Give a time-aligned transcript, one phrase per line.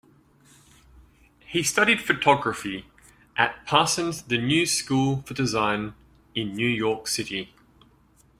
[1.47, 2.87] He studied photography
[3.37, 5.93] at Parsons The New School for Design
[6.33, 7.53] in New York City.